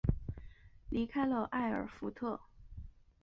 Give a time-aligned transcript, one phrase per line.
[0.89, 2.39] 离开了艾尔福特。